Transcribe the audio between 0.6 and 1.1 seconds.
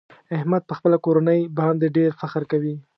په خپله